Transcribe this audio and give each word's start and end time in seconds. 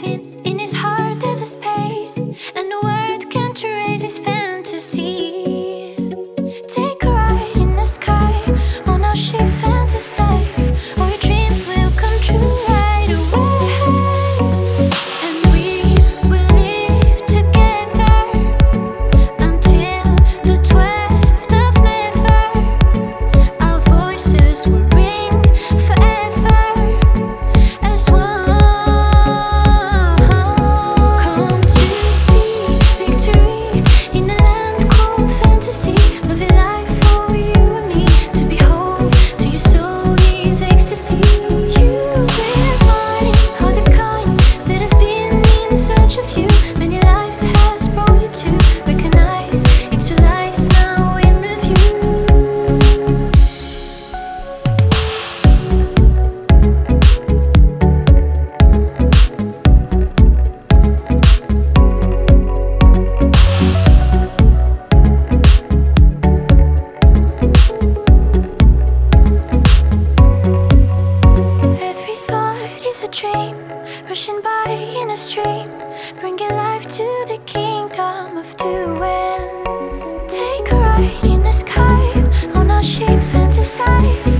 In 0.00 0.58
his 0.58 0.72
heart, 0.72 1.20
there's 1.20 1.42
a 1.42 1.46
space. 1.46 1.71
a 73.04 73.08
dream, 73.08 73.56
rushing 74.06 74.40
by 74.42 74.64
in 74.70 75.10
a 75.10 75.16
stream, 75.16 75.70
bringing 76.20 76.50
life 76.50 76.86
to 76.86 77.24
the 77.26 77.38
kingdom 77.46 78.36
of 78.36 78.56
doing. 78.56 80.28
Take 80.28 80.70
a 80.70 80.76
ride 80.76 81.24
in 81.24 81.42
the 81.42 81.52
sky 81.52 82.12
on 82.54 82.70
our 82.70 82.82
shape 82.82 83.20
fantasize. 83.32 84.31